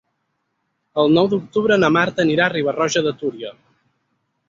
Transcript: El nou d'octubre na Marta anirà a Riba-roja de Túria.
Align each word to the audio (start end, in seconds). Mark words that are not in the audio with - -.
El 1.03 1.13
nou 1.17 1.29
d'octubre 1.35 1.79
na 1.83 1.93
Marta 1.99 2.27
anirà 2.27 2.49
a 2.49 2.53
Riba-roja 2.57 3.07
de 3.11 3.17
Túria. 3.23 3.57